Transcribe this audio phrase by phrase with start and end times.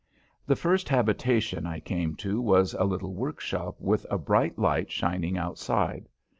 [0.47, 5.37] The first habitation I came to was a little workshop with a bright light shining
[5.37, 6.09] outside.